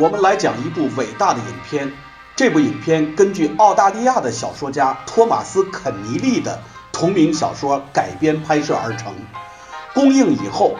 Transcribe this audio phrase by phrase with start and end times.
[0.00, 1.92] 我们来讲一部伟大的影片。
[2.36, 6.62] 这部影片根据澳大利亚的小说家托马斯·肯尼利的
[6.92, 9.12] 同名小说改编拍摄而成。
[9.94, 10.76] 公映以后，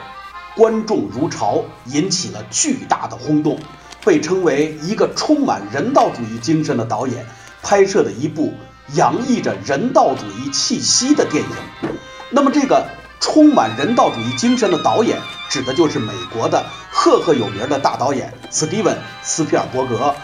[0.54, 3.58] 观众如潮，引起了巨大的轰动，
[4.04, 7.26] 被称为一个充满人道主义精神的导演
[7.60, 8.54] 拍摄的一部
[8.94, 11.90] 洋溢着人道主义气息的电影。
[12.30, 12.86] 那么，这个
[13.18, 16.66] 充满人道主义精神的导演，指的就是美国的
[17.00, 20.16] 赫赫有名的大导演斯蒂文·斯皮尔伯格。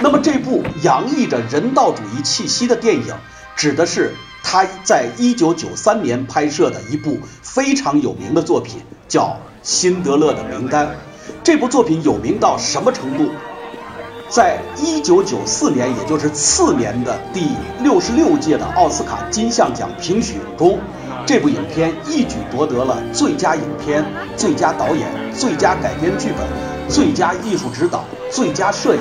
[0.00, 3.14] 那么，这部洋溢着人道主义气息的电影，
[3.56, 9.28] 指的是他在一九九三年拍摄的一部非常有名的作品，叫
[9.62, 10.88] 《辛德勒的名单》。
[11.42, 13.30] 这部作品有名到什么程度？
[14.28, 17.48] 在一九九四年，也就是次年的第
[17.82, 20.78] 六十六届的奥斯卡金像奖评选中，
[21.30, 24.04] 这部影片一举夺得了最佳影片、
[24.36, 26.44] 最佳导演、最佳改编剧本、
[26.88, 29.00] 最佳艺术指导、最佳摄影。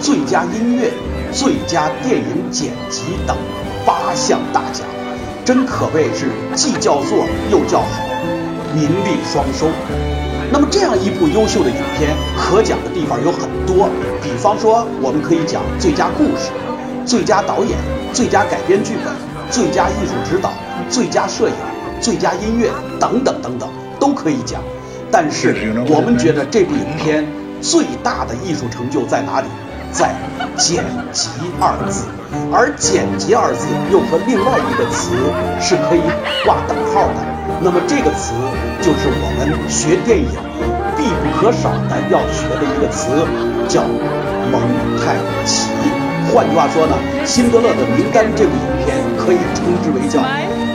[0.00, 0.90] 最佳音乐、
[1.30, 3.36] 最佳电影剪辑等
[3.86, 4.84] 八项大奖，
[5.44, 8.02] 真可谓是既叫座又叫好，
[8.74, 9.68] 名利双收。
[10.50, 13.88] 那么这样一部优秀的影片，可讲的地方有很多。
[14.20, 16.50] 比方说，我们可以讲最佳故事、
[17.06, 17.78] 最佳导演、
[18.12, 19.14] 最佳改编剧本、
[19.48, 20.52] 最佳艺术指导、
[20.90, 21.54] 最佳摄影、
[22.00, 23.68] 最佳音乐等等等等，
[24.00, 24.60] 都可以讲。
[25.10, 25.54] 但是
[25.88, 27.26] 我们觉得这部影片
[27.60, 29.46] 最大的艺术成就在哪里？
[29.90, 30.14] 在
[30.58, 32.04] 剪辑二字，
[32.52, 35.16] 而剪辑二字又和另外一个词
[35.64, 36.02] 是可以
[36.44, 37.24] 挂等号的。
[37.64, 38.36] 那么这个词
[38.84, 40.28] 就是我们学电影
[40.92, 43.24] 必不可少的要学的一个词，
[43.66, 43.80] 叫
[44.52, 44.60] 蒙
[45.00, 45.16] 太
[45.48, 45.72] 奇。
[46.34, 46.94] 换句话说呢，
[47.26, 50.20] 《辛德勒的名单》这部影片可以称之为叫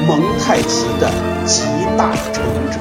[0.07, 1.09] 蒙太奇的
[1.45, 1.63] 集
[1.97, 2.79] 大成者。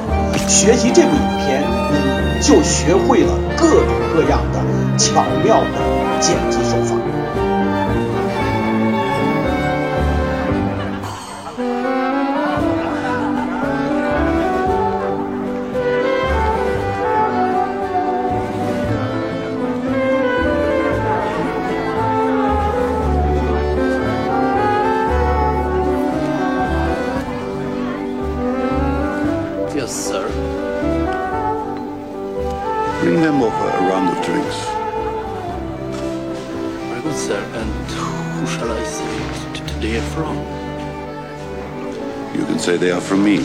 [0.49, 1.62] 学习这部影片，
[1.93, 4.59] 你就学会了各种各样的
[4.99, 6.21] 巧妙的。
[6.21, 7.01] 剪辑手法。
[33.22, 34.65] Them over a round of drinks.
[36.88, 37.41] Very good, sir.
[37.55, 40.37] And who shall I say they are from?
[42.37, 43.38] You can say they are from me.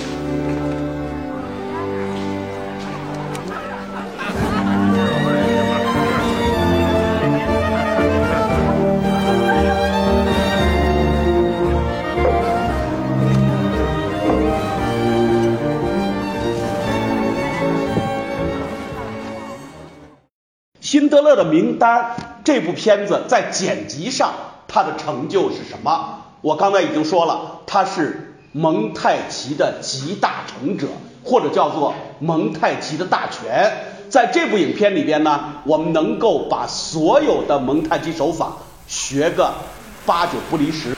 [21.37, 24.33] 的名单这部片子在剪辑上
[24.67, 26.23] 它的成就是什么？
[26.41, 30.87] 我刚才已经说了，它是蒙太奇的集大成者，
[31.23, 33.71] 或者叫做蒙太奇的大全。
[34.09, 39.53] 在这部影片里边呢，我们能够把所有的蒙太奇手法学个
[40.05, 40.95] 八九不离十。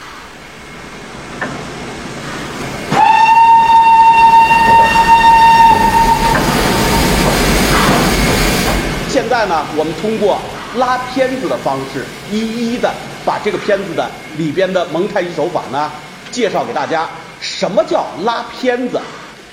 [9.39, 10.37] 在呢，我们通过
[10.75, 12.93] 拉片子的方式，一一的
[13.25, 14.05] 把这个片子的
[14.37, 15.89] 里边的蒙太奇手法呢
[16.29, 17.07] 介绍给大家。
[17.39, 18.99] 什么叫拉片子？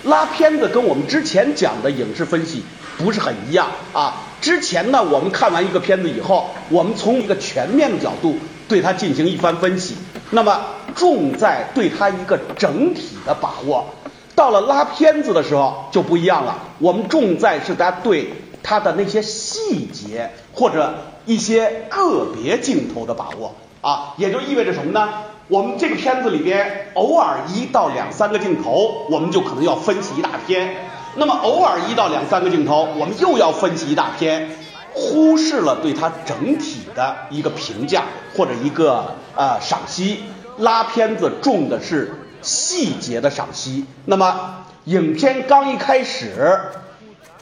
[0.02, 2.64] 拉片子跟我们之前讲的影视分析
[2.98, 4.24] 不是很一样啊。
[4.40, 8.36] 之前呢，我们看完一个片子以后，我们从一个全面的角度
[8.66, 9.96] 对它进行一番分析，
[10.30, 10.60] 那么
[10.96, 13.86] 重在对它一个整体的把握。
[14.34, 18.34] 到了拉片子的时候就不一样了，我们重在是它对
[18.64, 19.22] 它的那些
[19.68, 25.08] 细节或者一些个别镜头的把握啊，也就意味着什么呢？
[25.48, 30.76] 我们这个片子里边偶尔一到两三个镜头，我们就可能要分析一大篇。
[31.16, 34.50] 那么偶尔一到两三个镜头，我们又要分析一大篇，
[34.92, 38.04] 忽视了对它整体的一个评价
[38.36, 40.20] 或者一个呃赏析。
[40.58, 43.84] 拉片子重的是细节的赏析。
[44.04, 46.60] 那么影片刚一开始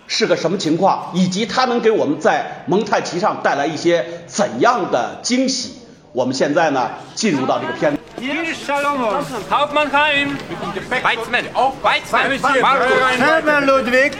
[0.06, 5.80] 是个什么情况，以及它能给我们在蒙太奇上带来一些怎样的惊喜？
[6.12, 7.98] 我们现在呢进入到这个片子。
[8.20, 9.24] Hier Salomon.
[9.50, 10.36] Hauptmann Chaim.
[11.02, 11.44] Weizmann.
[11.82, 12.38] Weizmann.
[12.62, 13.18] Markus.
[13.18, 14.12] Herbert Ludwig.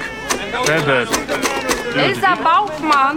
[1.96, 3.14] Elsa Bauchmann.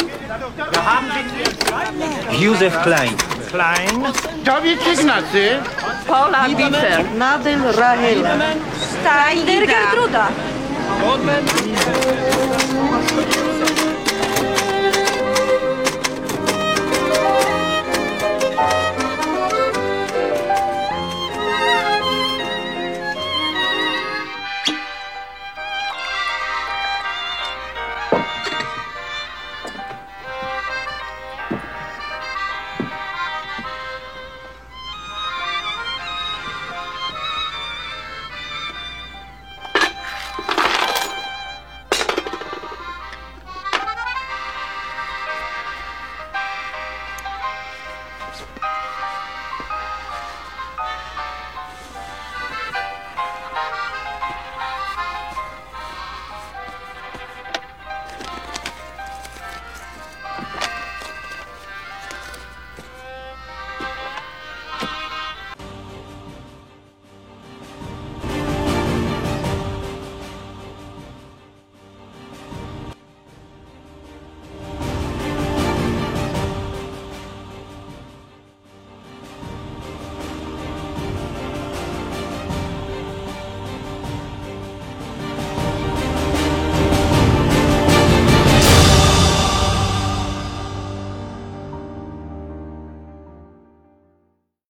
[2.32, 3.16] Josef Klein.
[3.50, 4.14] Klein.
[4.46, 5.60] David Ignacy.
[6.08, 7.04] Paula Bitter.
[7.18, 8.38] Nadel Rahela.
[9.02, 10.30] Steiner Gertruda.
[11.04, 13.57] Und wenn Goldman.